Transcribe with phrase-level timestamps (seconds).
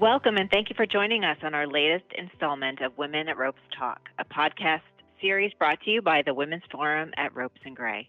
[0.00, 3.58] Welcome and thank you for joining us on our latest installment of Women at Ropes
[3.76, 4.82] Talk, a podcast
[5.20, 8.08] series brought to you by the Women's Forum at Ropes and Gray.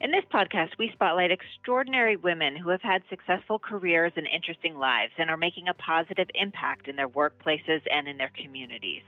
[0.00, 5.12] In this podcast, we spotlight extraordinary women who have had successful careers and interesting lives
[5.16, 9.02] and are making a positive impact in their workplaces and in their communities.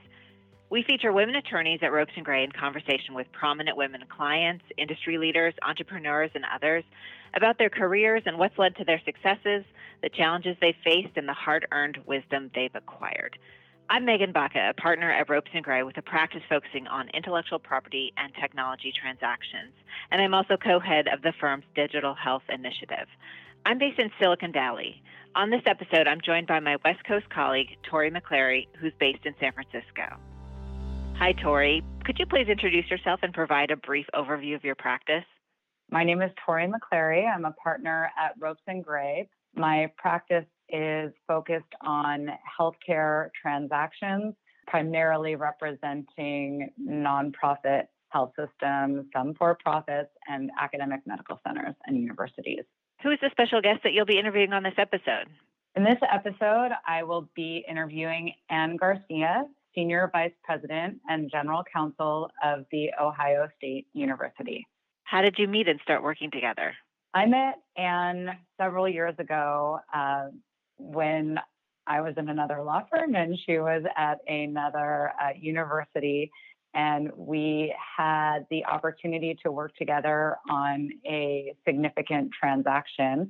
[0.71, 5.19] We feature women attorneys at Ropes and Gray in conversation with prominent women clients, industry
[5.19, 6.83] leaders, entrepreneurs, and others
[7.33, 9.63] about their careers and what's led to their successes,
[10.01, 13.37] the challenges they faced, and the hard earned wisdom they've acquired.
[13.89, 17.59] I'm Megan Baca, a partner at Ropes and Gray with a practice focusing on intellectual
[17.59, 19.73] property and technology transactions.
[20.09, 23.07] And I'm also co head of the firm's digital health initiative.
[23.65, 25.01] I'm based in Silicon Valley.
[25.35, 29.35] On this episode, I'm joined by my West Coast colleague, Tori McClary, who's based in
[29.39, 30.17] San Francisco.
[31.17, 31.83] Hi, Tori.
[32.05, 35.25] Could you please introduce yourself and provide a brief overview of your practice?
[35.93, 37.31] My name is Tori McClary.
[37.31, 39.29] I'm a partner at Ropes and Gray.
[39.55, 42.29] My practice is focused on
[42.59, 44.33] healthcare transactions,
[44.65, 52.63] primarily representing nonprofit health systems, some for profits, and academic medical centers and universities.
[53.03, 55.27] Who is the special guest that you'll be interviewing on this episode?
[55.75, 59.45] In this episode, I will be interviewing Anne Garcia.
[59.75, 64.67] Senior Vice President and General Counsel of the Ohio State University.
[65.13, 66.73] How did you meet and start working together?
[67.13, 68.29] I met Anne
[68.59, 70.29] several years ago uh,
[70.79, 71.37] when
[71.85, 76.31] I was in another law firm and she was at another uh, university.
[76.73, 83.27] And we had the opportunity to work together on a significant transaction.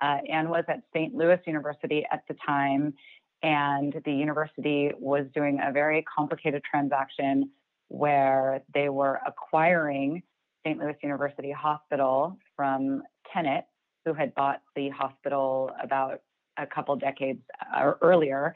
[0.00, 1.14] Uh, Anne was at St.
[1.14, 2.94] Louis University at the time
[3.42, 7.50] and the university was doing a very complicated transaction
[7.88, 10.22] where they were acquiring
[10.66, 10.80] St.
[10.80, 13.66] Louis University Hospital from Tenet,
[14.04, 16.22] who had bought the hospital about
[16.56, 17.40] a couple decades
[17.72, 18.52] uh, earlier.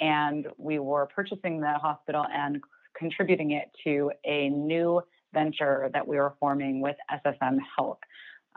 [0.00, 2.60] And we were purchasing the hospital and
[2.98, 5.02] contributing it to a new
[5.32, 8.00] venture that we were forming with SSM Health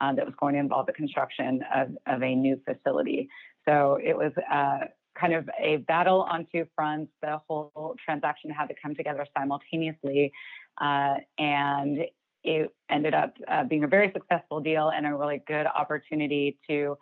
[0.02, 3.30] uh, that was going to involve the construction of, of a new facility.
[3.66, 4.88] So it was uh,
[5.20, 7.12] kind of a battle on two fronts.
[7.22, 10.34] The whole transaction had to come together simultaneously,
[10.82, 12.00] uh, and
[12.46, 16.96] it ended up uh, being a very successful deal and a really good opportunity to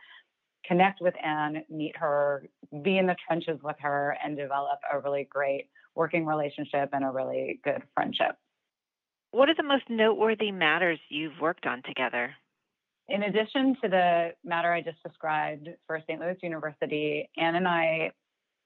[0.66, 2.48] connect with Anne, meet her,
[2.81, 7.09] be in the trenches with her, and develop a really great working relationship and a
[7.09, 8.38] really good friendship.
[9.31, 12.34] What are the most noteworthy matters you've worked on together?
[13.10, 16.22] In addition to the matter I just described for St.
[16.22, 18.12] Louis University, Anne and I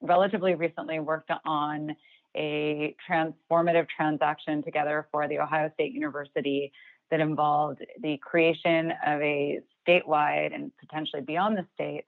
[0.02, 1.96] relatively recently worked on
[2.38, 6.72] a transformative transaction together for the Ohio State University
[7.10, 12.04] that involved the creation of a statewide and potentially beyond the state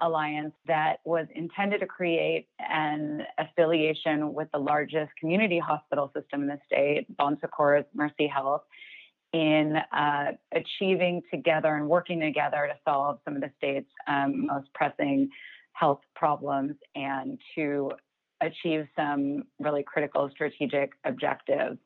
[0.00, 6.48] alliance that was intended to create an affiliation with the largest community hospital system in
[6.48, 8.62] the state, Bon Secours Mercy Health,
[9.32, 14.72] in uh, achieving together and working together to solve some of the state's um, most
[14.74, 15.28] pressing
[15.72, 17.90] health problems and to
[18.46, 21.78] achieve some really critical strategic objectives.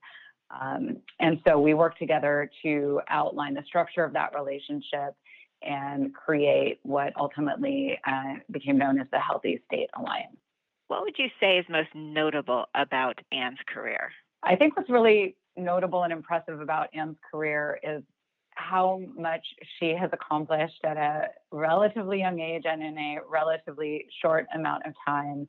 [0.51, 5.15] Um, and so we work together to outline the structure of that relationship
[5.63, 10.37] and create what ultimately uh, became known as the Healthy State Alliance.
[10.87, 14.11] What would you say is most notable about Anne's career?
[14.43, 18.03] I think what's really notable and impressive about Anne's career is
[18.55, 19.45] how much
[19.79, 24.95] she has accomplished at a relatively young age and in a relatively short amount of
[25.07, 25.47] time.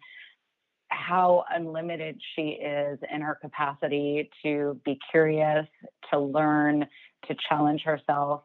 [0.90, 5.66] How unlimited she is in her capacity to be curious,
[6.12, 6.88] to learn,
[7.28, 8.44] to challenge herself,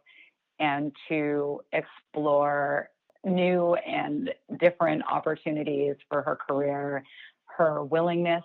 [0.59, 2.91] and to explore
[3.25, 7.03] new and different opportunities for her career.
[7.47, 8.45] Her willingness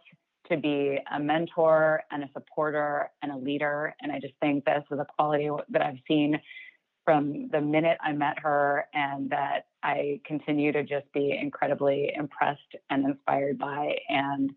[0.49, 3.95] to be a mentor and a supporter and a leader.
[4.01, 6.39] And I just think this is a quality that I've seen
[7.09, 12.75] from the minute I met her and that I continue to just be incredibly impressed
[12.91, 13.95] and inspired by.
[14.09, 14.51] And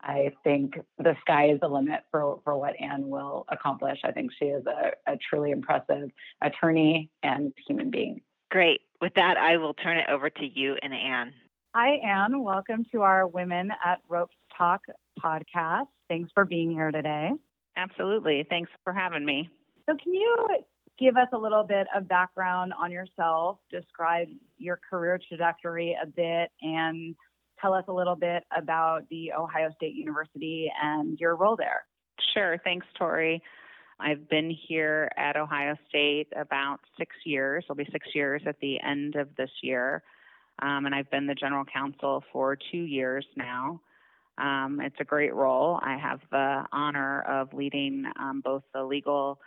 [0.00, 4.00] I think the sky is the limit for, for what Anne will accomplish.
[4.02, 6.10] I think she is a, a truly impressive
[6.42, 8.20] attorney and human being.
[8.50, 8.80] Great.
[9.00, 11.32] With that, I will turn it over to you and Anne.
[11.72, 12.42] Hi, Anne.
[12.42, 14.80] Welcome to our Women at Ropes Talk
[15.24, 15.86] podcast.
[16.08, 17.30] Thanks for being here today.
[17.76, 18.44] Absolutely.
[18.50, 19.48] Thanks for having me.
[19.88, 20.48] So, can you
[21.02, 24.28] give us a little bit of background on yourself, describe
[24.58, 27.16] your career trajectory a bit, and
[27.60, 31.84] tell us a little bit about the Ohio State University and your role there?
[32.32, 32.56] Sure.
[32.62, 33.42] Thanks, Tori.
[34.00, 37.64] I've been here at Ohio State about six years.
[37.64, 40.02] It'll be six years at the end of this year.
[40.60, 43.80] um, and I've been the general counsel for two years now.
[44.38, 45.78] Um, it's a great role.
[45.82, 49.38] I have the honor of leading um, both the legal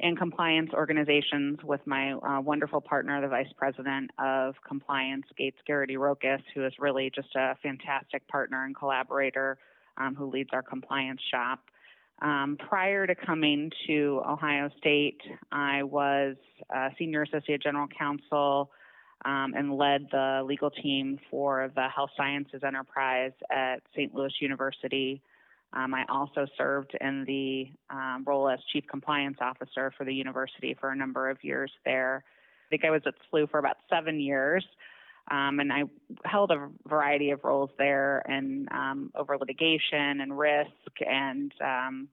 [0.00, 5.96] and compliance organizations with my uh, wonderful partner, the Vice President of Compliance, Gates Garrity
[5.96, 9.56] Rokous, who is really just a fantastic partner and collaborator
[9.96, 11.60] um, who leads our compliance shop.
[12.22, 15.20] Um, prior to coming to Ohio State,
[15.52, 16.36] I was
[16.98, 18.70] Senior Associate General Counsel
[19.24, 24.14] um, and led the legal team for the Health Sciences Enterprise at St.
[24.14, 25.22] Louis University.
[25.74, 30.76] Um, I also served in the um, role as Chief Compliance Officer for the university
[30.78, 32.24] for a number of years there.
[32.26, 34.64] I think I was at SLU for about seven years.
[35.30, 35.84] Um, and I
[36.24, 42.08] held a variety of roles there and um, over litigation and risk and um,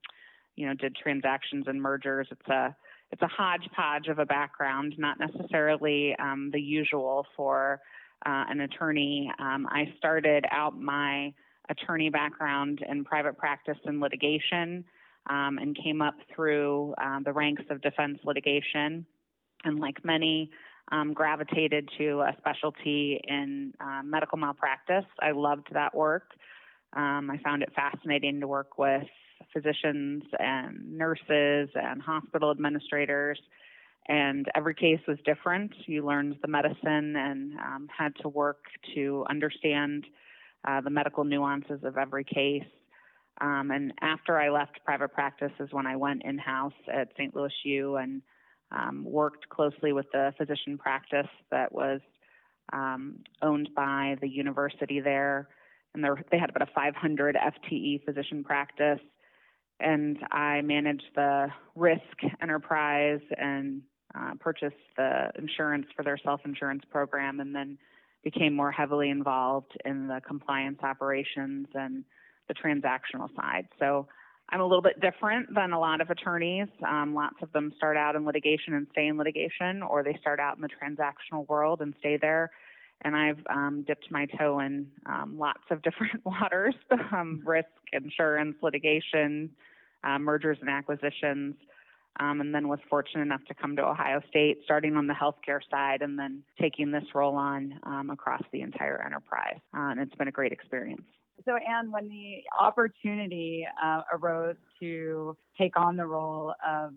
[0.55, 2.27] you know did transactions and mergers.
[2.31, 2.75] It's a
[3.11, 7.81] it's a hodgepodge of a background, not necessarily um, the usual for
[8.25, 9.29] uh, an attorney.
[9.37, 11.33] I started out my
[11.69, 14.83] attorney background in private practice and litigation
[15.29, 19.05] um, and came up through uh, the ranks of defense litigation.
[19.63, 20.49] And like many,
[20.91, 25.05] um, gravitated to a specialty in uh, medical malpractice.
[25.21, 26.31] I loved that work.
[26.93, 29.03] Um, I found it fascinating to work with
[29.53, 33.39] physicians and nurses and hospital administrators.
[34.07, 35.71] And every case was different.
[35.85, 38.59] You learned the medicine and um, had to work
[38.95, 40.05] to understand
[40.67, 42.67] uh, the medical nuances of every case.
[43.39, 47.35] Um, and after I left private practice is when I went in house at St.
[47.35, 48.21] Louis U and
[48.71, 52.01] um, worked closely with the physician practice that was
[52.73, 55.49] um, owned by the university there.
[55.93, 58.99] And they had about a 500 FTE physician practice
[59.81, 62.01] and I managed the risk
[62.41, 63.81] enterprise and
[64.15, 67.77] uh, purchased the insurance for their self insurance program, and then
[68.23, 72.03] became more heavily involved in the compliance operations and
[72.47, 73.67] the transactional side.
[73.79, 74.07] So
[74.49, 76.67] I'm a little bit different than a lot of attorneys.
[76.85, 80.39] Um, lots of them start out in litigation and stay in litigation, or they start
[80.39, 82.51] out in the transactional world and stay there.
[83.03, 86.75] And I've um, dipped my toe in um, lots of different waters
[87.13, 89.49] um, risk, insurance, litigation,
[90.03, 91.55] uh, mergers and acquisitions,
[92.19, 95.61] um, and then was fortunate enough to come to Ohio State, starting on the healthcare
[95.69, 99.59] side, and then taking this role on um, across the entire enterprise.
[99.75, 101.03] Uh, and it's been a great experience.
[101.45, 106.93] So, Anne, when the opportunity uh, arose to take on the role of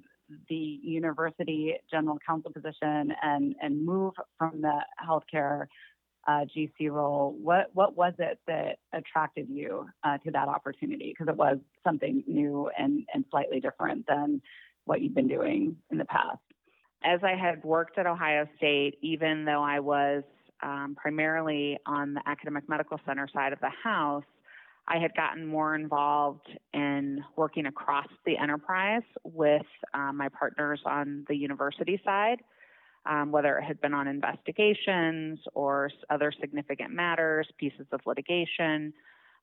[0.48, 5.66] the university general counsel position and, and move from the healthcare
[6.26, 11.14] uh, GC role, what what was it that attracted you uh, to that opportunity?
[11.16, 14.40] Because it was something new and, and slightly different than
[14.84, 16.38] what you've been doing in the past.
[17.04, 20.22] As I had worked at Ohio State, even though I was
[20.62, 24.24] um, primarily on the academic medical center side of the house,
[24.86, 31.24] I had gotten more involved in working across the enterprise with um, my partners on
[31.28, 32.38] the university side
[33.06, 38.92] um, whether it had been on investigations or other significant matters, pieces of litigation.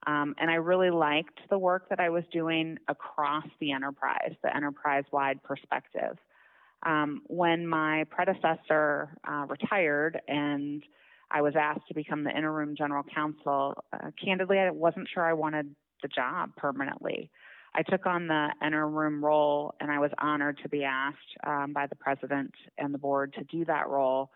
[0.07, 4.55] Um, and I really liked the work that I was doing across the enterprise, the
[4.55, 6.17] enterprise wide perspective.
[6.83, 10.81] Um, when my predecessor uh, retired and
[11.29, 15.33] I was asked to become the interim general counsel, uh, candidly, I wasn't sure I
[15.33, 17.29] wanted the job permanently.
[17.73, 21.87] I took on the interim role, and I was honored to be asked um, by
[21.87, 24.31] the president and the board to do that role.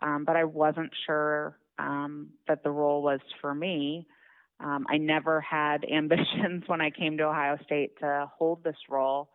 [0.00, 4.08] Um, but I wasn't sure um, that the role was for me.
[4.62, 9.28] Um, I never had ambitions when I came to Ohio State to hold this role.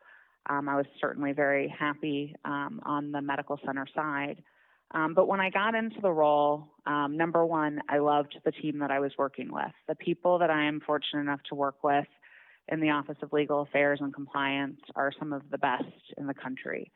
[0.49, 4.41] Um, I was certainly very happy um, on the medical center side.
[5.13, 8.99] but when I got into the role, number one, I loved the team that I
[8.99, 9.73] was working with.
[9.89, 12.07] The people that I am fortunate enough to work with
[12.69, 15.83] in the Office of Legal Affairs and Compliance are some of the best
[16.17, 16.91] in the country.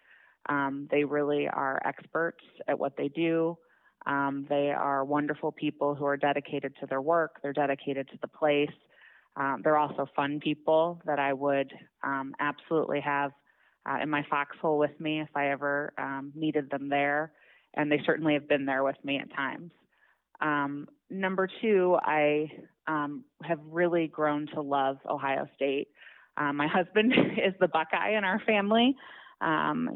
[0.50, 3.58] Um, they really are experts at what they do.
[4.06, 8.28] Um, they are wonderful people who are dedicated to their work, they're dedicated to the
[8.28, 8.72] place.
[9.38, 11.72] Um, they're also fun people that I would
[12.04, 13.32] um, absolutely have
[13.90, 17.32] uh, in my foxhole with me if I ever um, needed them there.
[17.74, 19.72] And they certainly have been there with me at times.
[20.42, 22.52] Um, number two, I
[22.88, 25.88] um, have really grown to love Ohio State.
[26.36, 28.96] Um, my husband is the Buckeye in our family.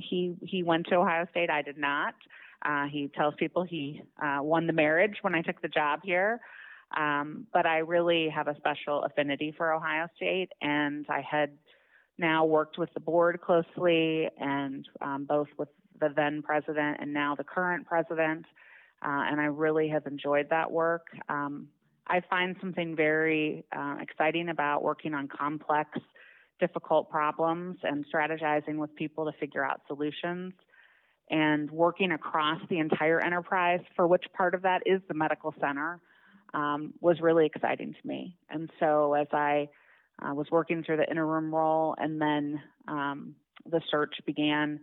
[0.10, 1.50] He he went to Ohio State.
[1.50, 2.14] I did not.
[2.66, 6.40] Uh, he tells people he uh, won the marriage when I took the job here.
[6.96, 11.52] Um, but I really have a special affinity for Ohio State, and I had
[12.18, 15.70] now worked with the board closely, and um, both with
[16.00, 18.46] the then president and now the current president
[19.06, 21.08] uh, and I really have enjoyed that work.
[21.30, 21.68] Um,
[22.08, 25.90] I find something very uh, exciting about working on complex,
[26.60, 30.54] difficult problems and strategizing with people to figure out solutions
[31.30, 36.00] and working across the entire enterprise, for which part of that is the medical center,
[36.54, 38.38] um, was really exciting to me.
[38.50, 39.68] And so as I
[40.22, 43.36] uh, was working through the interim role and then um,
[43.70, 44.80] the search began,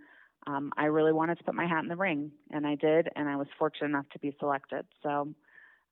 [0.46, 3.28] um, I really wanted to put my hat in the ring, and I did, and
[3.28, 4.84] I was fortunate enough to be selected.
[5.02, 5.28] So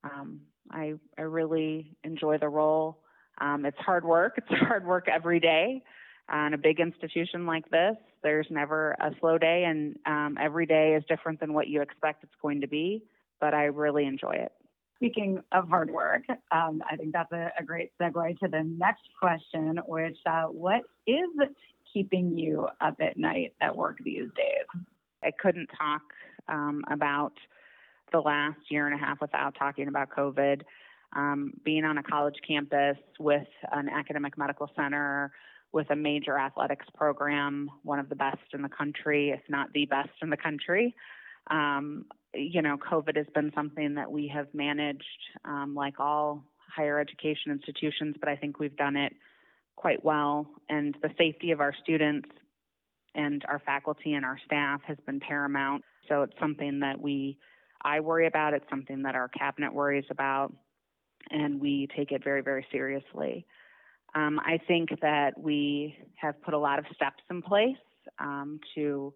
[0.03, 2.99] um, I, I really enjoy the role.
[3.39, 4.33] Um, it's hard work.
[4.37, 5.83] It's hard work every day.
[6.31, 10.95] On a big institution like this, there's never a slow day, and um, every day
[10.95, 13.03] is different than what you expect it's going to be.
[13.41, 14.51] But I really enjoy it.
[14.95, 16.21] Speaking of hard work,
[16.51, 20.81] um, I think that's a, a, great segue to the next question, which uh, what
[21.07, 21.27] is
[21.91, 24.83] keeping you up at night at work these days?
[25.23, 26.03] I couldn't talk
[26.47, 27.33] um, about
[28.11, 30.61] the last year and a half without talking about COVID.
[31.13, 35.33] Um, being on a college campus with an academic medical center,
[35.73, 39.85] with a major athletics program, one of the best in the country, if not the
[39.85, 40.95] best in the country.
[41.49, 45.03] Um, you know, COVID has been something that we have managed
[45.45, 46.43] um, like all
[46.75, 49.13] higher education institutions, but I think we've done it
[49.75, 50.47] quite well.
[50.69, 52.29] And the safety of our students
[53.15, 55.83] and our faculty and our staff has been paramount.
[56.07, 57.37] So it's something that we,
[57.81, 58.53] I worry about.
[58.53, 60.53] It's something that our cabinet worries about,
[61.29, 63.45] and we take it very, very seriously.
[64.13, 67.77] Um, I think that we have put a lot of steps in place
[68.19, 69.13] um, to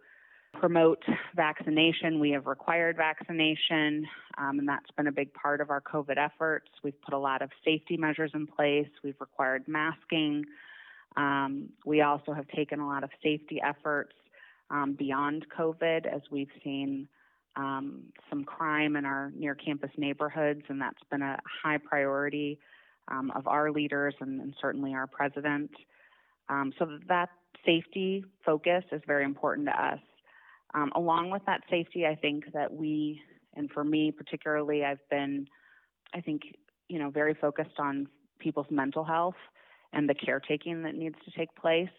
[0.54, 1.04] promote
[1.36, 2.20] vaccination.
[2.20, 4.06] We have required vaccination,
[4.38, 6.70] um, and that's been a big part of our COVID efforts.
[6.84, 8.88] We've put a lot of safety measures in place.
[9.04, 10.46] We've required masking.
[11.18, 14.14] Um, we also have taken a lot of safety efforts
[14.70, 17.08] um, beyond COVID as we've seen
[17.56, 22.60] um, some crime in our near campus neighborhoods, and that's been a high priority
[23.08, 25.72] um, of our leaders and, and, certainly our president.
[26.50, 27.30] Um, so that
[27.66, 30.00] safety focus is very important to us.
[30.74, 33.22] Um, along with that safety, I think that we,
[33.56, 35.48] and for me particularly, I've been,
[36.14, 36.42] I think,
[36.90, 38.08] you know, very focused on
[38.40, 39.36] people's mental health
[39.94, 41.90] and the caretaking that needs to take place.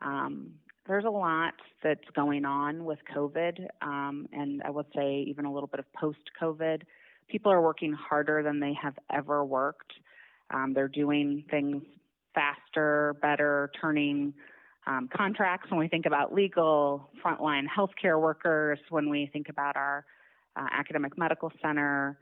[0.00, 0.52] Um,
[0.86, 5.52] there's a lot that's going on with COVID, um, and I would say even a
[5.52, 6.82] little bit of post COVID.
[7.28, 9.92] People are working harder than they have ever worked.
[10.52, 11.82] Um, they're doing things
[12.34, 14.34] faster, better, turning
[14.86, 20.04] um, contracts when we think about legal, frontline healthcare workers, when we think about our
[20.56, 22.18] uh, academic medical center.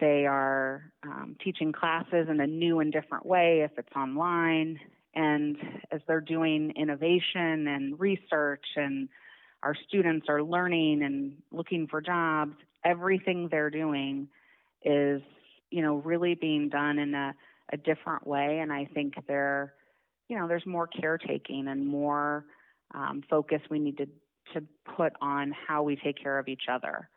[0.00, 4.78] They are um, teaching classes in a new and different way if it's online.
[5.14, 5.56] And
[5.90, 9.08] as they're doing innovation and research, and
[9.62, 14.28] our students are learning and looking for jobs, everything they're doing
[14.84, 15.20] is,
[15.70, 17.34] you know, really being done in a,
[17.72, 18.58] a different way.
[18.60, 19.74] And I think they're
[20.30, 22.46] you know, there's more caretaking and more
[22.94, 24.06] um, focus we need to,
[24.54, 24.64] to
[24.96, 27.10] put on how we take care of each other.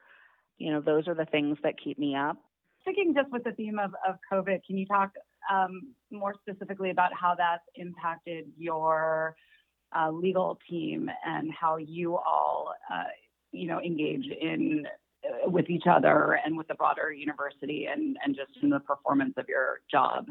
[0.58, 2.38] You know, those are the things that keep me up.
[2.82, 5.12] Sticking just with the theme of, of COVID, can you talk
[5.52, 9.36] um, more specifically about how that's impacted your
[9.96, 13.04] uh, legal team and how you all, uh,
[13.52, 14.88] you know, engage in
[15.46, 19.48] with each other and with the broader university and, and just in the performance of
[19.48, 20.28] your job?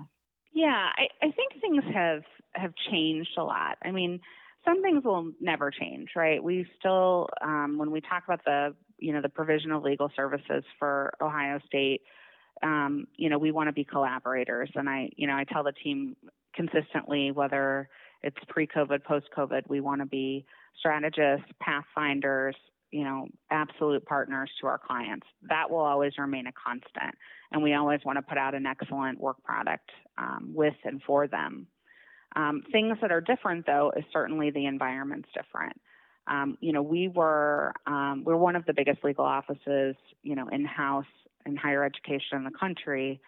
[0.52, 2.22] Yeah, I, I think things have
[2.54, 3.78] have changed a lot.
[3.82, 4.20] I mean,
[4.64, 6.42] some things will never change, right?
[6.42, 10.62] We still, um, when we talk about the you know the provision of legal services
[10.78, 12.02] for Ohio State,
[12.62, 15.72] um, you know, we want to be collaborators, and I you know I tell the
[15.72, 16.16] team
[16.54, 17.88] consistently whether
[18.22, 20.44] it's pre-COVID, post-COVID, we want to be
[20.78, 22.54] strategists, pathfinders,
[22.92, 25.26] you know, absolute partners to our clients.
[25.48, 27.16] That will always remain a constant.
[27.50, 31.26] And we always want to put out an excellent work product um, with and for
[31.26, 31.66] them.
[32.36, 35.80] Um, things that are different, though, is certainly the environment's different.
[36.26, 40.48] Um, you know, we were um, we're one of the biggest legal offices, you know,
[40.48, 41.04] in house
[41.44, 43.20] in higher education in the country.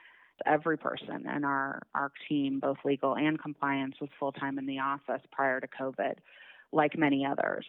[0.46, 4.78] Every person in our our team, both legal and compliance, was full time in the
[4.78, 6.14] office prior to COVID,
[6.72, 7.66] like many others.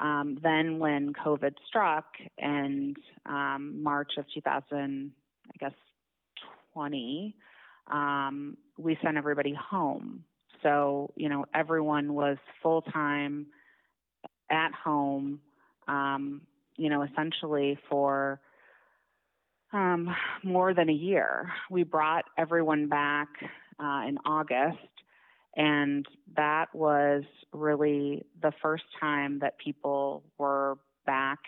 [0.00, 2.06] Um, then when COVID struck
[2.38, 2.94] in
[3.26, 5.12] um, March of 2000,
[5.48, 5.74] I guess
[6.72, 7.34] 20,
[7.90, 10.24] um, we sent everybody home.
[10.62, 13.46] So you know everyone was full time
[14.50, 15.40] at home.
[15.86, 16.40] Um,
[16.76, 18.40] you know, essentially for
[19.74, 21.52] um, more than a year.
[21.70, 23.28] We brought everyone back
[23.78, 24.78] uh, in August
[25.56, 26.06] and
[26.36, 31.38] that was really the first time that people were back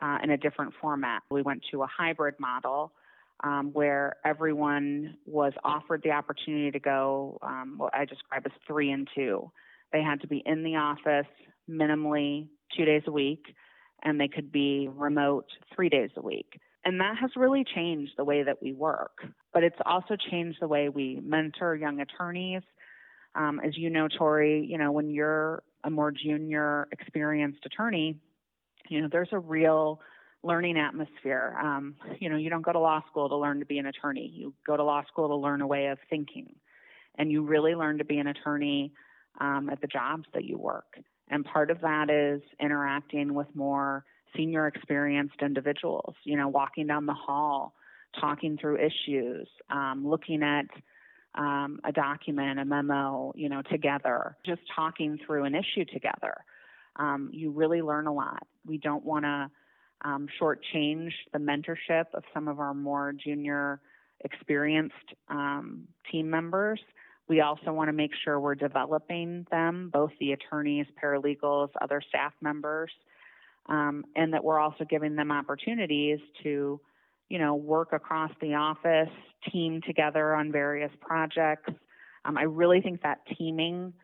[0.00, 1.22] uh, in a different format.
[1.30, 2.92] We went to a hybrid model
[3.44, 8.90] um, where everyone was offered the opportunity to go um, what I describe as three
[8.90, 9.50] and two.
[9.92, 11.30] They had to be in the office
[11.68, 13.44] minimally two days a week,
[14.02, 16.60] and they could be remote three days a week.
[16.84, 19.18] And that has really changed the way that we work.
[19.52, 22.62] But it's also changed the way we mentor young attorneys.
[23.34, 28.16] Um, as you know, Tori, you know, when you're a more junior, experienced attorney,
[28.88, 30.00] you know, there's a real
[30.42, 31.56] learning atmosphere.
[31.62, 34.30] Um, you know, you don't go to law school to learn to be an attorney.
[34.34, 36.54] You go to law school to learn a way of thinking.
[37.18, 38.92] And you really learn to be an attorney
[39.40, 40.98] um, at the jobs that you work.
[41.28, 44.04] And part of that is interacting with more
[44.36, 47.74] senior experienced individuals, you know, walking down the hall,
[48.20, 50.66] talking through issues, um, looking at
[51.34, 56.34] um, a document, a memo, you know, together, just talking through an issue together.
[56.96, 58.46] Um, you really learn a lot.
[58.66, 59.50] We don't want to
[60.02, 63.80] um, shortchange the mentorship of some of our more junior,
[64.24, 64.94] experienced
[65.28, 66.80] um, team members.
[67.28, 72.32] We also want to make sure we're developing them, both the attorneys, paralegals, other staff
[72.40, 72.90] members,
[73.66, 76.80] um, and that we're also giving them opportunities to,
[77.30, 79.08] you know, work across the office,
[79.50, 81.72] team together on various projects.
[82.26, 83.94] Um, I really think that teaming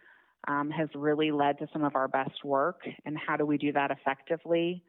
[0.49, 2.81] um, has really led to some of our best work.
[3.05, 4.83] And how do we do that effectively?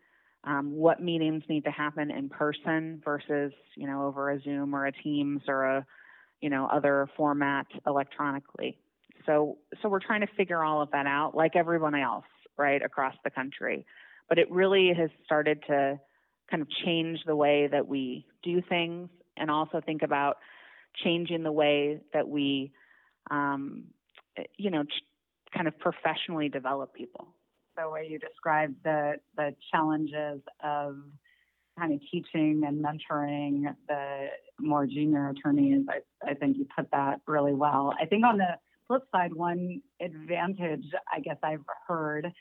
[0.45, 4.85] Um, what meetings need to happen in person versus, you know, over a Zoom or
[4.85, 5.85] a Teams or a,
[6.39, 8.77] you know, other format electronically.
[9.25, 12.23] So, so we're trying to figure all of that out, like everyone else,
[12.55, 13.85] right, across the country
[14.29, 15.99] but it really has started to
[16.49, 20.37] kind of change the way that we do things and also think about
[21.03, 22.71] changing the way that we,
[23.29, 23.83] um,
[24.57, 25.03] you know, ch-
[25.55, 27.27] kind of professionally develop people.
[27.77, 30.97] The way you described the the challenges of
[31.77, 34.27] kind of teaching and mentoring the
[34.59, 37.93] more junior attorneys, I, I think you put that really well.
[38.01, 42.31] I think on the flip side, one advantage I guess I've heard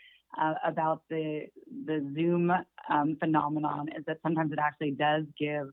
[0.40, 1.46] uh, about the
[1.84, 2.50] the Zoom
[2.90, 5.68] um, phenomenon is that sometimes it actually does give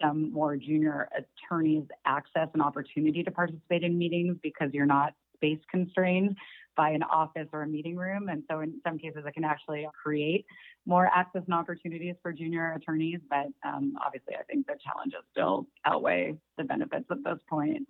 [0.00, 5.58] some more junior attorneys access and opportunity to participate in meetings because you're not space
[5.70, 6.36] constrained
[6.76, 8.28] by an office or a meeting room.
[8.28, 10.46] And so in some cases, it can actually create
[10.86, 13.20] more access and opportunities for junior attorneys.
[13.28, 17.86] But um, obviously, I think the challenges still outweigh the benefits at this point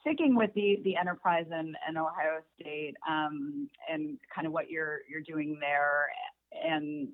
[0.00, 5.00] sticking with the the enterprise in, in Ohio State um, and kind of what you're
[5.08, 6.08] you're doing there,
[6.64, 7.08] and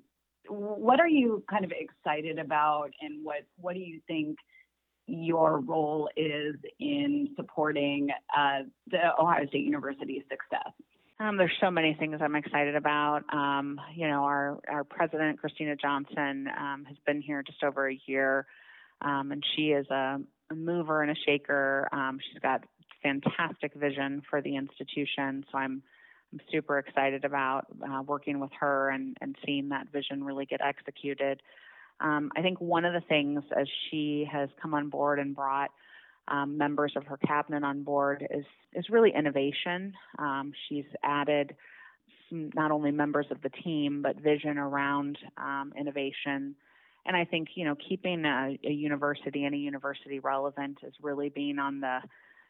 [0.49, 4.37] what are you kind of excited about, and what what do you think
[5.07, 8.59] your role is in supporting uh,
[8.91, 10.73] the Ohio State University's success?
[11.19, 13.23] Um, there's so many things I'm excited about.
[13.33, 17.99] Um, you know, our our president Kristina Johnson um, has been here just over a
[18.05, 18.45] year,
[19.01, 20.19] um, and she is a,
[20.51, 21.87] a mover and a shaker.
[21.91, 22.63] Um, she's got
[23.01, 25.45] fantastic vision for the institution.
[25.51, 25.81] So I'm
[26.31, 30.61] I'm super excited about uh, working with her and, and seeing that vision really get
[30.61, 31.41] executed.
[31.99, 35.71] Um, I think one of the things as she has come on board and brought
[36.27, 39.93] um, members of her cabinet on board is is really innovation.
[40.19, 41.55] Um, she's added
[42.29, 46.55] some, not only members of the team but vision around um, innovation.
[47.05, 51.29] And I think you know keeping a, a university and a university relevant is really
[51.29, 51.99] being on the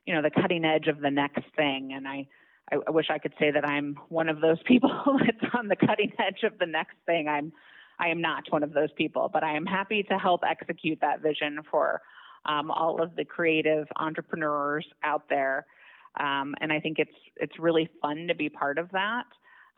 [0.08, 2.26] you know the cutting edge of the next thing and i
[2.72, 4.90] i wish i could say that i'm one of those people
[5.26, 7.28] that's on the cutting edge of the next thing.
[7.28, 7.52] I'm
[8.00, 11.22] i am not one of those people but i am happy to help execute that
[11.22, 12.02] vision for
[12.46, 15.66] um, all of the creative entrepreneurs out there.
[16.20, 19.26] Um, and i think it's it's really fun to be part of that.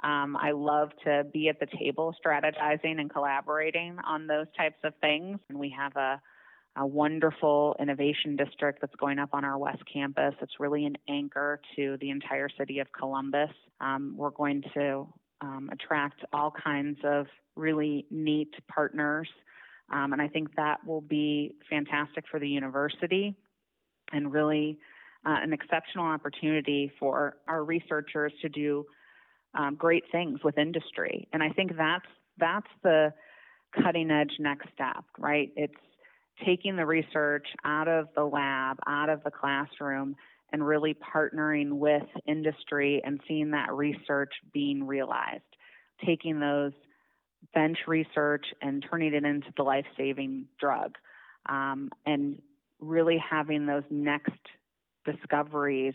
[0.04, 4.94] Um, I love to be at the table strategizing and collaborating on those types of
[5.02, 5.40] things.
[5.50, 6.22] And we have a,
[6.78, 10.34] a wonderful innovation district that's going up on our west campus.
[10.42, 13.50] It's really an anchor to the entire city of Columbus.
[13.82, 15.08] Um, we're going to
[15.42, 19.28] um, attract all kinds of really neat partners,
[19.92, 23.36] um, and I think that will be fantastic for the university
[24.12, 24.78] and really
[25.26, 28.86] uh, an exceptional opportunity for our researchers to do
[29.58, 31.28] um, great things with industry.
[31.34, 32.06] And I think that's
[32.38, 33.14] that's the
[33.84, 35.52] cutting edge next step, right?
[35.56, 35.74] It's
[36.46, 40.16] taking the research out of the lab, out of the classroom,
[40.52, 45.44] and really partnering with industry and seeing that research being realized,
[46.06, 46.74] taking those
[47.54, 50.96] bench research and turning it into the life saving drug,
[51.48, 52.42] um, and
[52.80, 54.32] really having those next
[55.06, 55.94] discoveries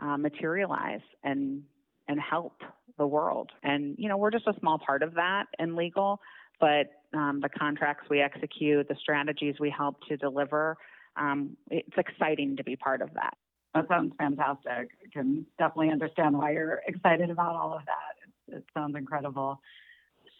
[0.00, 1.62] uh, materialize and
[2.08, 2.54] and help
[2.98, 3.50] the world.
[3.62, 6.20] And you know, we're just a small part of that in legal,
[6.62, 10.78] but um, the contracts we execute, the strategies we help to deliver,
[11.16, 13.36] um, it's exciting to be part of that.
[13.74, 14.90] That sounds fantastic.
[15.02, 18.54] I can definitely understand why you're excited about all of that.
[18.54, 19.60] It, it sounds incredible.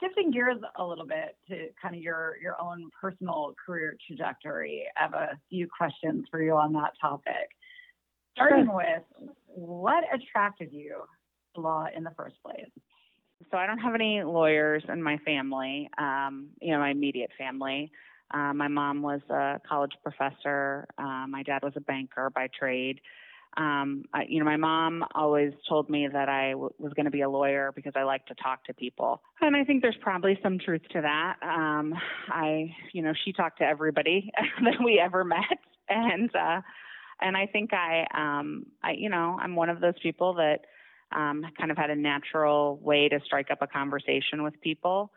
[0.01, 5.03] Shifting gears a little bit to kind of your your own personal career trajectory, I
[5.03, 7.51] have a few questions for you on that topic.
[8.37, 9.03] Starting with,
[9.47, 11.03] what attracted you
[11.55, 12.71] to law in the first place?
[13.51, 17.91] So I don't have any lawyers in my family, um, you know, my immediate family.
[18.33, 20.87] Uh, my mom was a college professor.
[20.99, 23.01] Uh, my dad was a banker by trade.
[23.57, 27.11] Um, I, you know, my mom always told me that I w- was going to
[27.11, 30.39] be a lawyer because I like to talk to people, and I think there's probably
[30.43, 31.37] some truth to that.
[31.43, 31.93] Um,
[32.29, 34.33] I, you know, she talked to everybody
[34.65, 35.59] that we ever met,
[35.91, 36.63] and uh,
[37.21, 40.61] and I think I, um, I, you know, I'm one of those people that
[41.15, 45.13] um, kind of had a natural way to strike up a conversation with people.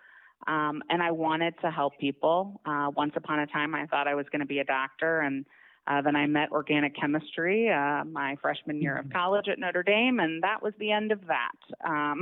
[0.48, 2.62] Um, and I wanted to help people.
[2.66, 5.46] Uh, once upon a time, I thought I was going to be a doctor, and
[5.88, 9.18] uh, then I met organic chemistry uh, my freshman year of mm-hmm.
[9.18, 11.88] college at Notre Dame, and that was the end of that.
[11.88, 12.22] Um,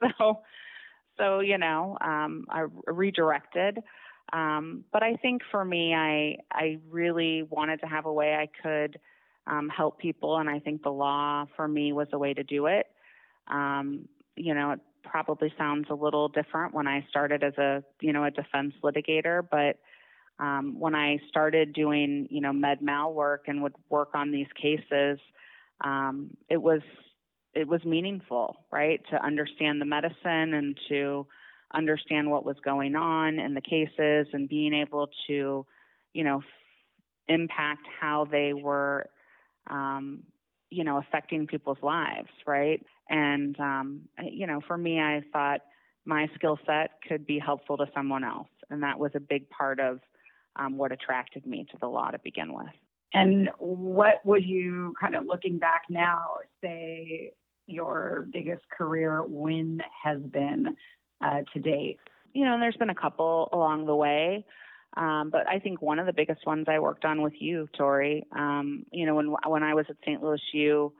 [0.18, 0.40] so,
[1.16, 3.78] so you know, um, I redirected.
[4.32, 8.48] Um, but I think for me, I I really wanted to have a way I
[8.62, 8.98] could
[9.46, 12.66] um, help people, and I think the law for me was a way to do
[12.66, 12.86] it.
[13.48, 18.12] Um, you know, it probably sounds a little different when I started as a you
[18.12, 19.78] know a defense litigator, but
[20.42, 24.48] um, when I started doing you know med mal work and would work on these
[24.60, 25.18] cases,
[25.82, 26.82] um, it was
[27.54, 31.26] it was meaningful, right, to understand the medicine and to
[31.74, 35.66] understand what was going on in the cases and being able to,
[36.14, 36.42] you know,
[37.28, 39.06] impact how they were,
[39.68, 40.22] um,
[40.70, 42.84] you know, affecting people's lives, right?
[43.08, 45.60] And, um, you know, for me, I thought
[46.04, 48.48] my skill set could be helpful to someone else.
[48.70, 50.00] And that was a big part of
[50.56, 52.66] um, what attracted me to the law to begin with.
[53.14, 57.32] And what would you kind of looking back now say
[57.66, 60.76] your biggest career win has been
[61.24, 61.98] uh, to date?
[62.34, 64.44] You know, there's been a couple along the way.
[64.96, 68.24] Um, but I think one of the biggest ones I worked on with you, Tori,
[68.32, 70.22] um, you know, when when I was at St.
[70.22, 70.92] Louis U,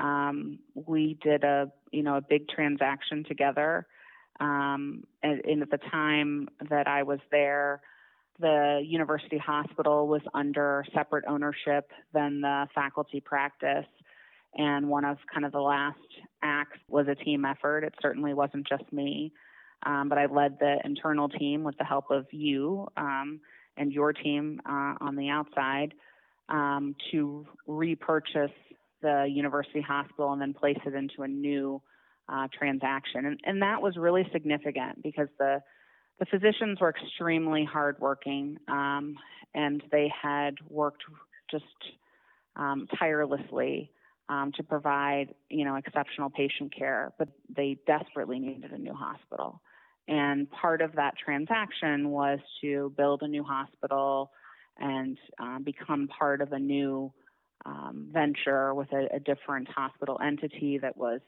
[0.00, 3.86] um, we did a you know a big transaction together.
[4.40, 7.80] Um, and, and at the time that I was there,
[8.40, 13.86] the university hospital was under separate ownership than the faculty practice.
[14.56, 15.98] And one of kind of the last
[16.42, 17.84] acts was a team effort.
[17.84, 19.32] It certainly wasn't just me.
[19.86, 23.40] Um, but I led the internal team with the help of you um,
[23.76, 25.94] and your team uh, on the outside
[26.48, 28.50] um, to repurchase
[29.04, 31.80] the university hospital and then place it into a new
[32.28, 33.26] uh, transaction.
[33.26, 35.62] And, and that was really significant because the
[36.20, 39.16] the physicians were extremely hardworking um,
[39.52, 41.02] and they had worked
[41.50, 41.64] just
[42.54, 43.90] um, tirelessly
[44.28, 49.60] um, to provide you know exceptional patient care, but they desperately needed a new hospital.
[50.06, 54.30] And part of that transaction was to build a new hospital
[54.78, 57.12] and um, become part of a new
[57.66, 61.20] um, venture with a, a, different hospital entity that was,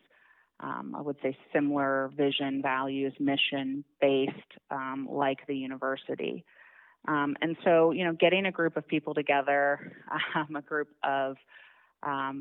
[0.61, 4.33] um, I would say, similar vision, values, mission based,
[4.71, 6.45] um, like the university.
[7.09, 9.93] Um, and so, you know, getting a group of people together,
[10.35, 11.37] um, a group of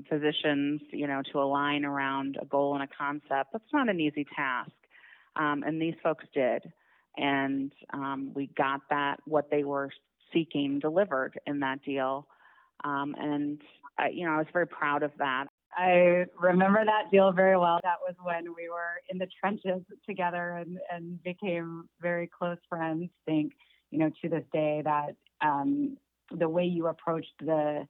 [0.10, 4.26] physicians, you know, to align around a goal and a concept, that's not an easy
[4.36, 4.72] task.
[5.36, 6.72] Um, and these folks did.
[7.18, 9.90] And um, we got that, what they were
[10.34, 12.28] seeking, delivered in that deal.
[12.84, 13.62] Um, and,
[13.98, 15.46] I, you know, I was very proud of that.
[15.78, 17.80] I remember that deal very well.
[17.84, 23.04] That was when we were in the trenches together and, and became very close friends.
[23.04, 23.54] I think,
[23.92, 25.98] you know, to this day that um,
[26.32, 27.86] the way you approached the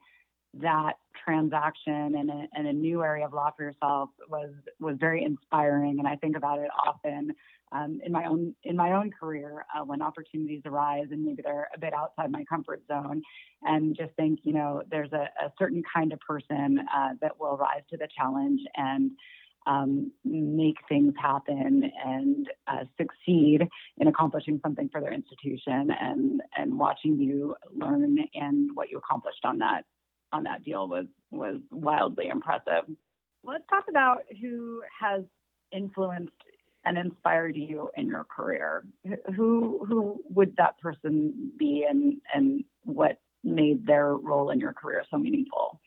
[0.62, 5.24] that transaction and a, and a new area of law for yourself was was very
[5.24, 7.34] inspiring and I think about it often
[7.72, 11.70] um, in my own in my own career uh, when opportunities arise and maybe they're
[11.76, 13.22] a bit outside my comfort zone
[13.64, 17.58] and just think you know there's a, a certain kind of person uh, that will
[17.58, 19.12] rise to the challenge and
[19.68, 26.78] um, make things happen and uh, succeed in accomplishing something for their institution and and
[26.78, 29.86] watching you learn and what you accomplished on that
[30.32, 32.84] on that deal was was wildly impressive.
[33.44, 35.24] Let's talk about who has
[35.72, 36.34] influenced
[36.86, 38.86] and inspired you in your career.
[39.36, 45.04] Who who would that person be, and and what made their role in your career
[45.10, 45.80] so meaningful?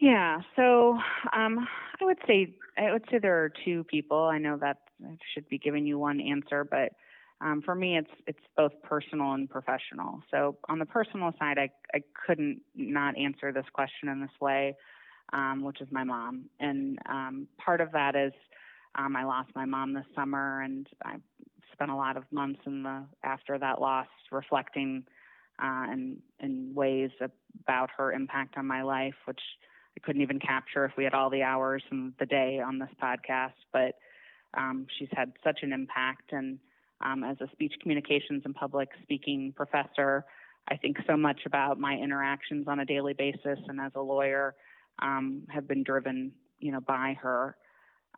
[0.00, 0.98] Yeah, so
[1.32, 1.66] um,
[2.00, 4.24] I would say I would say there are two people.
[4.24, 6.92] I know that I should be giving you one answer, but
[7.40, 10.20] um, for me, it's it's both personal and professional.
[10.30, 14.76] So on the personal side, I I couldn't not answer this question in this way,
[15.32, 18.32] um, which is my mom, and um, part of that is
[18.96, 21.16] um, I lost my mom this summer, and I
[21.72, 25.04] spent a lot of months in the after that loss reflecting
[25.62, 27.10] uh, in in ways
[27.62, 29.40] about her impact on my life, which
[29.96, 32.90] I couldn't even capture if we had all the hours in the day on this
[33.02, 33.52] podcast.
[33.72, 33.96] But
[34.56, 36.58] um, she's had such an impact, and
[37.00, 40.24] um, as a speech communications and public speaking professor,
[40.68, 44.54] I think so much about my interactions on a daily basis, and as a lawyer,
[45.00, 47.56] um, have been driven, you know, by her.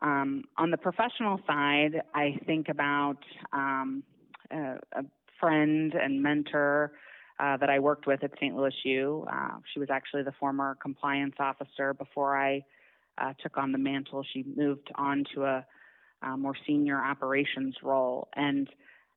[0.01, 3.17] Um, on the professional side, I think about
[3.51, 4.03] um,
[4.51, 5.03] a, a,
[5.39, 6.91] friend and mentor
[7.39, 8.55] uh, that I worked with at St.
[8.55, 9.27] Louis U.
[9.31, 12.63] Uh, she was actually the former compliance officer before I
[13.19, 14.25] uh, took on the mantle.
[14.33, 15.65] She moved on to a,
[16.23, 18.29] a more senior operations role.
[18.35, 18.67] And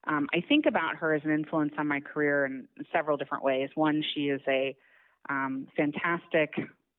[0.06, 3.70] um, I think about her as an influence on my career in several different ways.
[3.74, 4.76] One, she is a
[5.28, 6.52] um, fantastic,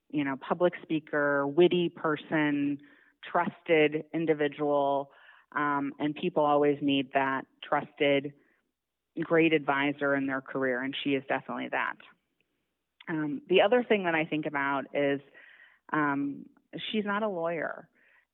[0.09, 2.79] you know, public speaker, witty person,
[3.29, 5.11] trusted individual,
[5.55, 8.33] um, and people always need that trusted,
[9.21, 11.95] great advisor in their career, and she is definitely that.
[13.09, 15.19] Um, the other thing that I think about is
[15.91, 16.45] um,
[16.91, 17.87] she's not a lawyer,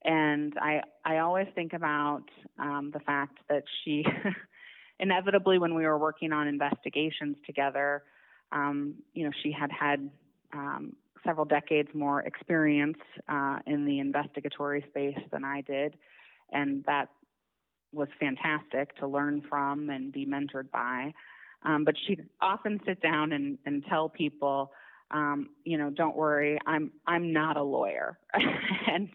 [0.04, 2.24] and I I always think about
[2.60, 4.06] um, the fact that she
[5.00, 8.04] inevitably when we were working on investigations together,
[8.52, 10.10] um, you know, she had had
[10.54, 10.96] um,
[11.28, 15.96] several decades more experience uh, in the investigatory space than I did,
[16.52, 17.10] and that
[17.94, 21.14] was fantastic to learn from and be mentored by.
[21.64, 24.72] Um, but she'd often sit down and, and tell people,
[25.12, 29.10] um, you know, don't worry, I'm I'm not a lawyer, and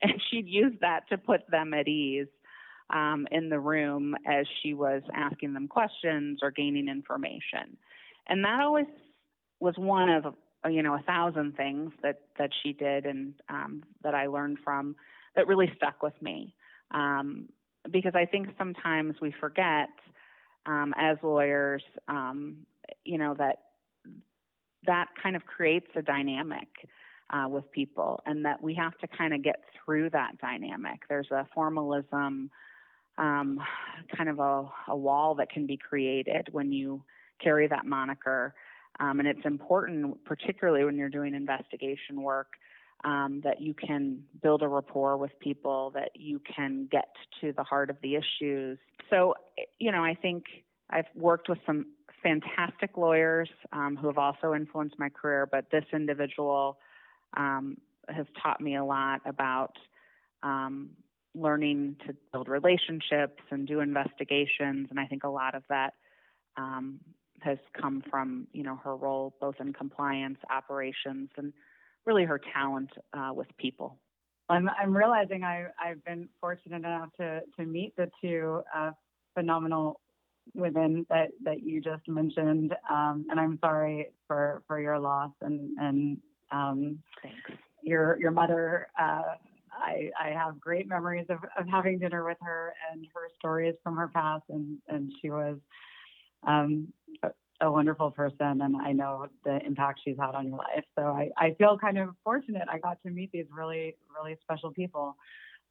[0.00, 2.28] and she'd use that to put them at ease
[2.90, 7.76] um, in the room as she was asking them questions or gaining information,
[8.28, 8.86] and that always
[9.60, 10.34] was one of
[10.70, 14.96] you know a thousand things that that she did and um, that I learned from
[15.36, 16.54] that really stuck with me.
[16.92, 17.48] Um,
[17.90, 19.88] because I think sometimes we forget
[20.66, 22.58] um, as lawyers um,
[23.04, 23.58] you know that
[24.86, 26.68] that kind of creates a dynamic
[27.30, 31.00] uh, with people and that we have to kind of get through that dynamic.
[31.08, 32.50] There's a formalism
[33.18, 33.60] um,
[34.16, 37.02] kind of a, a wall that can be created when you
[37.42, 38.54] carry that moniker
[39.00, 42.48] um, and it's important, particularly when you're doing investigation work,
[43.04, 47.08] um, that you can build a rapport with people, that you can get
[47.40, 48.78] to the heart of the issues.
[49.10, 49.34] So,
[49.78, 50.44] you know, I think
[50.90, 51.86] I've worked with some
[52.22, 56.78] fantastic lawyers um, who have also influenced my career, but this individual
[57.36, 57.76] um,
[58.08, 59.72] has taught me a lot about
[60.42, 60.90] um,
[61.34, 64.88] learning to build relationships and do investigations.
[64.90, 65.94] And I think a lot of that
[66.56, 67.00] um,
[67.42, 71.52] has come from you know her role both in compliance, operations, and
[72.04, 73.98] really her talent uh, with people.
[74.48, 78.90] I'm I'm realizing I I've been fortunate enough to to meet the two uh,
[79.34, 80.00] phenomenal
[80.54, 85.70] women that that you just mentioned, um, and I'm sorry for for your loss and
[85.78, 86.18] and
[86.50, 86.98] um,
[87.82, 88.88] your your mother.
[89.00, 89.36] Uh,
[89.74, 93.96] I, I have great memories of, of having dinner with her and her stories from
[93.96, 95.56] her past, and, and she was
[96.46, 96.92] um,
[97.62, 100.84] a wonderful person and I know the impact she's had on your life.
[100.98, 104.72] So I, I feel kind of fortunate I got to meet these really, really special
[104.72, 105.16] people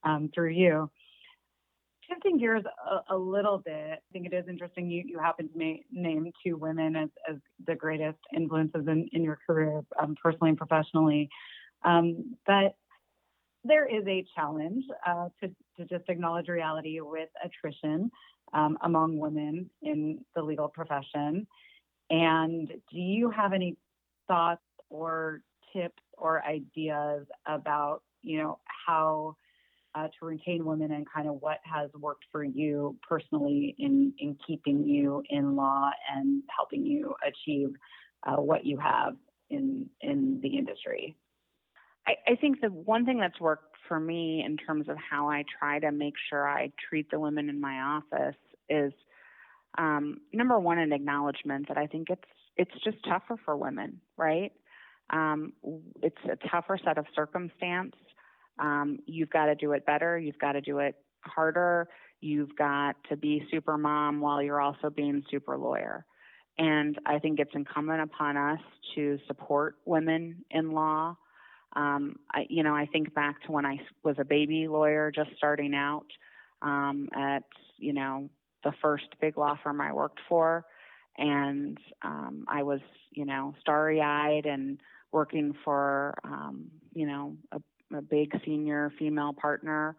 [0.04, 0.90] um, through you.
[2.10, 5.78] Shifting gears a, a, little bit, I think it is interesting you, you happen to
[5.92, 7.36] name two women as, as
[7.68, 11.30] the greatest influences in, in your career, um, personally and professionally.
[11.84, 12.76] Um, but
[13.64, 18.10] there is a challenge uh, to, to just acknowledge reality with attrition
[18.54, 21.48] um, among women in the legal profession.
[22.10, 23.78] And do you have any
[24.28, 25.42] thoughts or
[25.74, 29.36] tips or ideas about, you know, how
[29.96, 34.38] uh, to retain women and kind of what has worked for you personally in, in
[34.46, 37.70] keeping you in law and helping you achieve
[38.28, 39.16] uh, what you have
[39.50, 41.16] in, in the industry?
[42.08, 45.44] I, I think the one thing that's worked for me in terms of how I
[45.60, 48.38] try to make sure I treat the women in my office
[48.70, 48.94] is
[49.78, 52.24] um, number one, an acknowledgement that I think it's
[52.56, 54.54] it's just tougher for women, right?
[55.10, 55.52] Um,
[56.02, 57.96] it's a tougher set of circumstance.
[58.60, 60.18] Um, you've got to do it better.
[60.18, 61.90] You've got to do it harder.
[62.22, 66.06] You've got to be super mom while you're also being super lawyer.
[66.58, 68.60] And I think it's incumbent upon us
[68.96, 71.18] to support women in law.
[71.76, 75.30] Um, I, you know, I think back to when I was a baby lawyer just
[75.38, 76.06] starting out
[76.62, 77.44] um, at,
[77.78, 78.30] you know,
[78.64, 80.66] the first big law firm I worked for,
[81.18, 82.82] and um, I was,
[83.12, 84.80] you know, starry-eyed and
[85.12, 87.62] working for, um, you know, a,
[87.96, 89.96] a big senior female partner,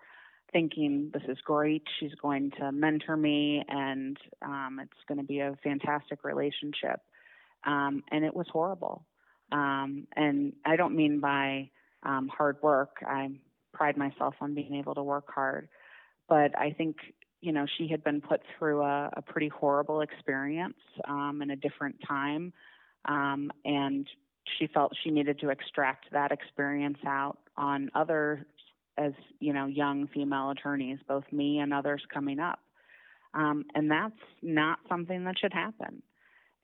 [0.53, 1.83] thinking this is great.
[1.99, 7.01] She's going to mentor me, and um, it's going to be a fantastic relationship.
[7.65, 9.05] Um, and it was horrible.
[9.53, 11.71] Um, and I don't mean by
[12.03, 12.97] um, hard work.
[13.07, 13.31] I
[13.73, 15.69] pride myself on being able to work hard,
[16.29, 16.97] but I think
[17.41, 21.57] you know she had been put through a, a pretty horrible experience um, in a
[21.57, 22.53] different time,
[23.05, 24.07] um, and
[24.59, 28.45] she felt she needed to extract that experience out on others
[28.97, 32.61] as you know young female attorneys, both me and others coming up,
[33.35, 36.03] um, and that's not something that should happen.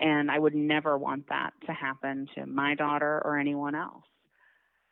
[0.00, 4.04] And I would never want that to happen to my daughter or anyone else.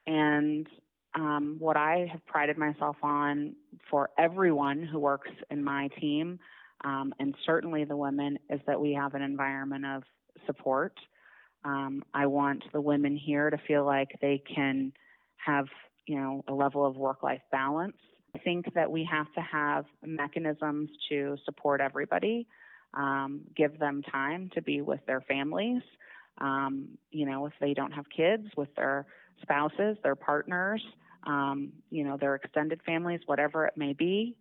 [0.06, 0.66] And
[1.14, 3.54] um, what I have prided myself on
[3.90, 6.38] for everyone who works in my team,
[6.84, 10.02] um, and certainly the women, is that we have an environment of
[10.44, 10.92] support.
[11.64, 14.92] Um, I want the women here to feel like they can
[15.36, 15.66] have,
[16.06, 17.96] you know, a level of work-life balance.
[18.34, 22.46] I think that we have to have mechanisms to support everybody,
[22.96, 25.82] um, give them time to be with their families.
[26.38, 29.06] Um, you know, if they don't have kids, with their
[29.42, 30.82] spouses, their partners,
[31.26, 34.36] um, you know, their extended families, whatever it may be.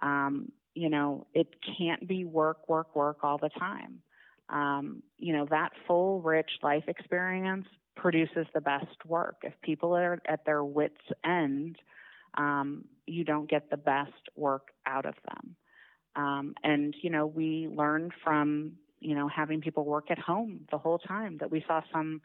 [0.00, 4.00] Um, you know, it can't be work, work, work all the time.
[4.48, 7.66] Um, you know, that full, rich life experience
[7.96, 9.36] produces the best work.
[9.42, 11.76] If people are at their wits' end,
[12.36, 15.56] um, you don't get the best work out of them.
[16.16, 20.78] Um, and, you know, we learned from, you know, having people work at home the
[20.78, 22.22] whole time that we saw some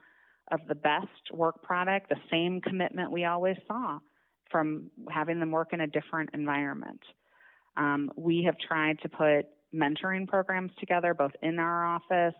[0.51, 3.99] of the best work product, the same commitment we always saw
[4.49, 7.01] from having them work in a different environment.
[7.77, 12.35] Um, we have tried to put mentoring programs together both in our office,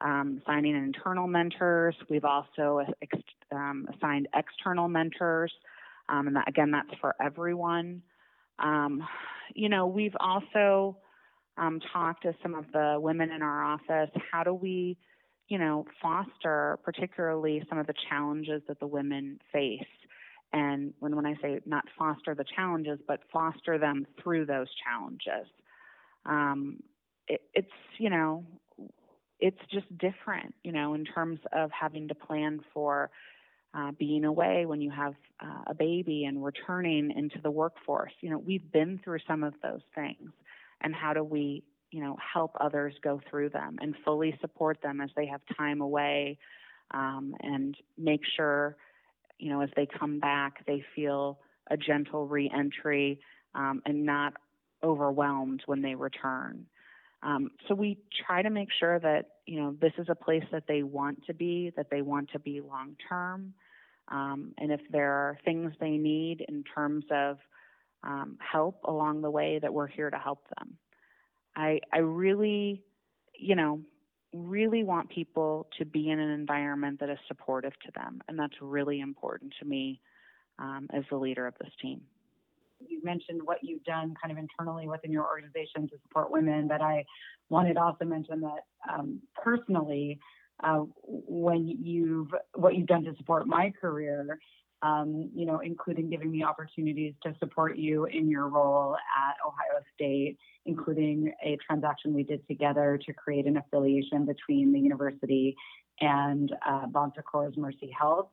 [0.00, 1.94] um, assigning internal mentors.
[2.08, 3.18] We've also ex-
[3.52, 5.52] um, assigned external mentors,
[6.08, 8.02] um, and that, again, that's for everyone.
[8.62, 9.06] Um,
[9.54, 10.96] you know, we've also
[11.56, 14.10] um, talked to some of the women in our office.
[14.30, 14.96] How do we
[15.50, 19.82] you know, foster particularly some of the challenges that the women face.
[20.52, 25.50] And when, when I say not foster the challenges, but foster them through those challenges.
[26.24, 26.78] Um,
[27.26, 27.68] it, it's,
[27.98, 28.44] you know,
[29.40, 33.10] it's just different, you know, in terms of having to plan for
[33.74, 38.12] uh, being away when you have uh, a baby and returning into the workforce.
[38.20, 40.30] You know, we've been through some of those things.
[40.82, 45.00] And how do we you know, help others go through them and fully support them
[45.00, 46.38] as they have time away
[46.92, 48.76] um, and make sure,
[49.38, 51.38] you know, as they come back, they feel
[51.70, 53.20] a gentle reentry
[53.54, 54.34] um, and not
[54.82, 56.66] overwhelmed when they return.
[57.22, 60.64] Um, so we try to make sure that, you know, this is a place that
[60.66, 63.52] they want to be, that they want to be long term.
[64.08, 67.38] Um, and if there are things they need in terms of
[68.02, 70.78] um, help along the way, that we're here to help them.
[71.54, 72.82] I I really,
[73.38, 73.80] you know,
[74.32, 78.54] really want people to be in an environment that is supportive to them, and that's
[78.60, 80.00] really important to me
[80.58, 82.00] um, as the leader of this team.
[82.86, 86.80] You mentioned what you've done kind of internally within your organization to support women, but
[86.80, 87.04] I
[87.48, 90.18] wanted to also mention that um, personally,
[90.62, 94.38] uh, when you've what you've done to support my career
[94.82, 99.82] um, you know, including giving me opportunities to support you in your role at Ohio
[99.94, 105.54] State, including a transaction we did together to create an affiliation between the university
[106.00, 108.28] and uh, Bon Secours Mercy Health,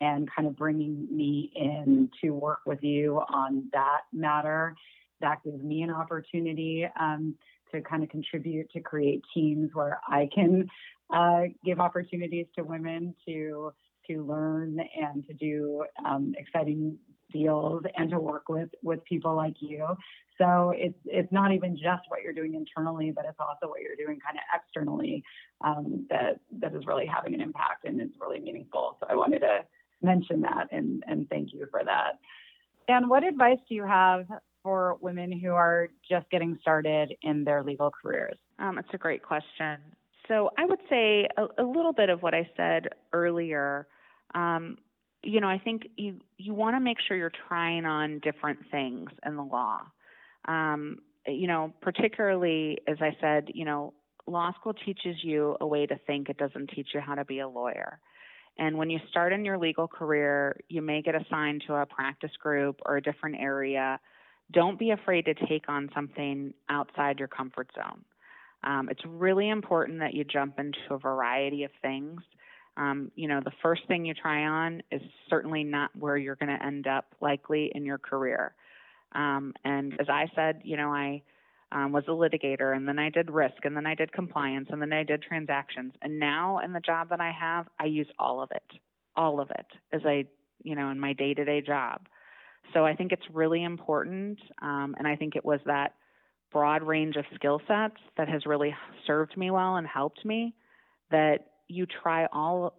[0.00, 4.74] and kind of bringing me in to work with you on that matter.
[5.20, 7.34] That gives me an opportunity um,
[7.72, 10.68] to kind of contribute to create teams where I can
[11.12, 13.72] uh, give opportunities to women to
[14.08, 16.96] to learn and to do um, exciting
[17.32, 19.86] deals and to work with with people like you.
[20.38, 23.96] So it's it's not even just what you're doing internally, but it's also what you're
[23.96, 25.24] doing kind of externally
[25.62, 28.96] um, that that is really having an impact and is really meaningful.
[29.00, 29.60] So I wanted to
[30.06, 32.18] mention that and and thank you for that.
[32.88, 34.26] And what advice do you have
[34.62, 38.38] for women who are just getting started in their legal careers?
[38.58, 39.78] Um, it's a great question.
[40.28, 43.86] So I would say a, a little bit of what I said earlier
[44.34, 44.78] um,
[45.22, 49.10] you know, I think you you want to make sure you're trying on different things
[49.24, 49.80] in the law.
[50.46, 53.92] Um, you know, particularly as I said, you know,
[54.26, 56.28] law school teaches you a way to think.
[56.28, 57.98] It doesn't teach you how to be a lawyer.
[58.58, 62.30] And when you start in your legal career, you may get assigned to a practice
[62.40, 64.00] group or a different area
[64.52, 68.04] don't be afraid to take on something outside your comfort zone.
[68.64, 72.20] Um, it's really important that you jump into a variety of things.
[72.76, 75.00] Um, you know, the first thing you try on is
[75.30, 78.54] certainly not where you're going to end up likely in your career.
[79.12, 81.22] Um, and as I said, you know, I
[81.76, 84.80] um, was a litigator and then I did risk and then I did compliance and
[84.80, 85.92] then I did transactions.
[86.00, 88.62] And now in the job that I have, I use all of it,
[89.14, 90.24] all of it as I,
[90.62, 92.06] you know, in my day to day job.
[92.72, 94.38] So I think it's really important.
[94.62, 95.92] Um, and I think it was that
[96.50, 98.74] broad range of skill sets that has really
[99.06, 100.54] served me well and helped me
[101.10, 102.72] that you try all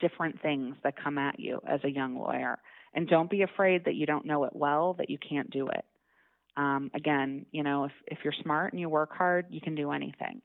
[0.00, 2.58] different things that come at you as a young lawyer.
[2.94, 5.84] And don't be afraid that you don't know it well, that you can't do it.
[6.56, 9.92] Um, again, you know, if, if you're smart and you work hard, you can do
[9.92, 10.42] anything.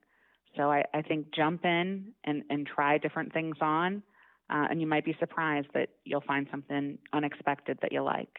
[0.56, 4.02] So I, I think jump in and, and try different things on,
[4.50, 8.30] uh, and you might be surprised that you'll find something unexpected that you like.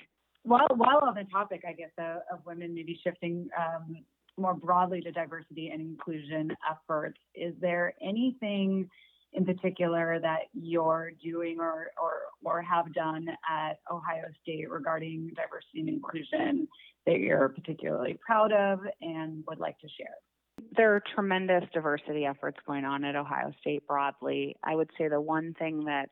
[0.44, 3.96] While, while on the topic, I guess, uh, of women maybe shifting um,
[4.38, 8.88] more broadly to diversity and inclusion efforts, is there anything
[9.32, 12.12] in particular that you're doing or, or,
[12.44, 16.68] or have done at Ohio State regarding diversity and inclusion
[17.06, 20.14] that you're particularly proud of and would like to share?
[20.76, 24.56] There are tremendous diversity efforts going on at Ohio State broadly.
[24.64, 26.08] I would say the one thing that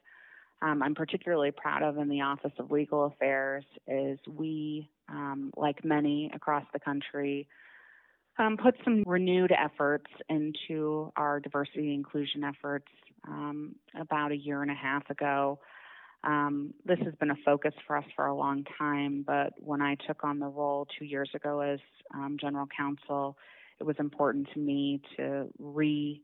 [0.63, 5.85] um, I'm particularly proud of in the Office of Legal Affairs is we, um, like
[5.85, 7.49] many across the country,
[8.39, 12.89] um, put some renewed efforts into our diversity inclusion efforts
[13.29, 15.59] um, about a year and a half ago.
[16.25, 19.97] Um, this has been a focus for us for a long time, but when I
[20.07, 21.81] took on the role two years ago as
[22.15, 23.37] um, general counsel,
[23.79, 26.23] it was important to me to re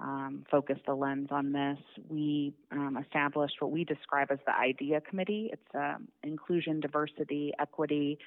[0.00, 1.78] um, focus the lens on this.
[2.08, 5.50] We um, established what we describe as the IDEA Committee.
[5.52, 8.18] It's um, inclusion, diversity, equity,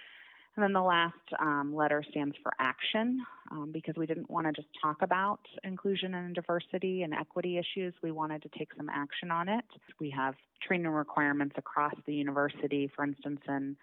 [0.57, 4.53] and then the last um, letter stands for action um, because we didn't want to
[4.53, 7.93] just talk about inclusion and diversity and equity issues.
[8.01, 9.63] We wanted to take some action on it.
[9.99, 10.33] We have
[10.67, 13.77] training requirements across the university, for instance, in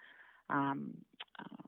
[0.49, 0.91] um,
[1.39, 1.63] uh,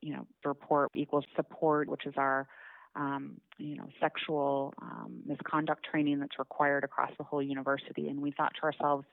[0.00, 2.46] you know, report equal support, which is our
[2.94, 8.08] um, you know, sexual um, misconduct training that's required across the whole university.
[8.08, 9.04] And we thought to ourselves,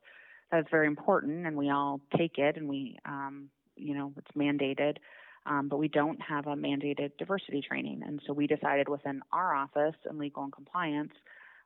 [0.51, 4.97] that's very important, and we all take it, and we, um, you know, it's mandated
[5.45, 8.01] um, but we don't have a mandated diversity training.
[8.05, 11.13] And so we decided within our office in legal and compliance,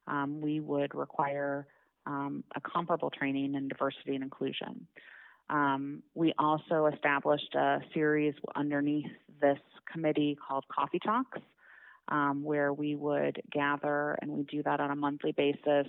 [0.07, 1.67] um, we would require
[2.05, 4.87] um, a comparable training in diversity and inclusion.
[5.49, 9.11] Um, we also established a series underneath
[9.41, 9.59] this
[9.91, 11.39] committee called Coffee Talks,
[12.07, 15.87] um, where we would gather and we do that on a monthly basis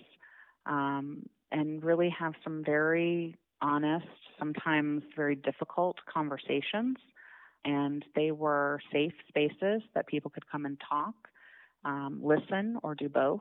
[0.66, 1.22] um,
[1.52, 4.06] and really have some very honest,
[4.38, 6.96] sometimes very difficult conversations
[7.66, 11.14] and they were safe spaces that people could come and talk,
[11.84, 13.40] um, listen, or do both,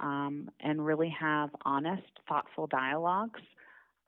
[0.00, 3.40] um, and really have honest, thoughtful dialogues.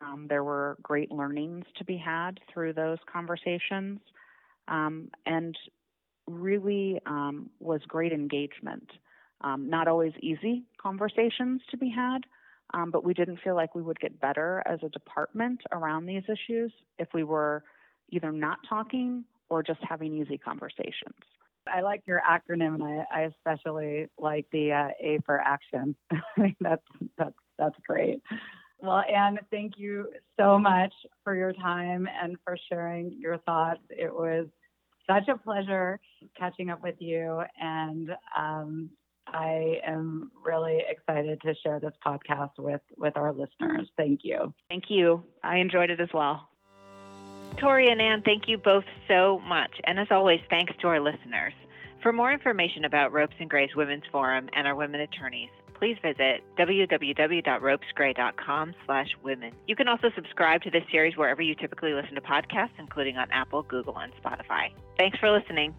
[0.01, 3.99] Um, there were great learnings to be had through those conversations,
[4.69, 5.57] um, and
[6.29, 8.89] really um, was great engagement.
[9.41, 12.21] Um, not always easy conversations to be had,
[12.93, 16.73] but we didn't feel like we would get better as a department around these issues
[16.99, 17.65] if we were
[18.11, 21.15] either not talking or just having easy conversations.
[21.67, 25.95] I like your acronym, and I, I especially like the uh, A for action.
[26.61, 26.83] that's
[27.19, 28.23] that's that's great.
[28.79, 30.93] Well, Anne, thank you so much
[31.23, 33.83] for your time and for sharing your thoughts.
[33.91, 34.47] It was
[35.07, 36.01] such a pleasure
[36.39, 38.91] catching up with you, and um,
[39.27, 43.89] I am really excited to share this podcast with with our listeners.
[43.97, 44.55] Thank you.
[44.69, 45.25] Thank you.
[45.45, 46.50] I enjoyed it as well.
[47.61, 49.71] Tori and Anne, thank you both so much.
[49.85, 51.53] And as always, thanks to our listeners.
[52.03, 56.43] For more information about Ropes and Gray's Women's Forum and our women attorneys, please visit
[56.59, 59.53] www.ropesgray.com slash women.
[59.67, 63.31] You can also subscribe to this series wherever you typically listen to podcasts, including on
[63.31, 64.73] Apple, Google, and Spotify.
[64.99, 65.75] Thanks for listening.